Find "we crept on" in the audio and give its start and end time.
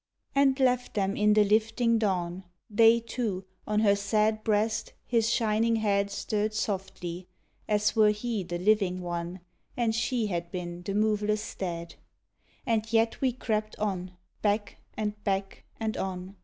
13.21-14.17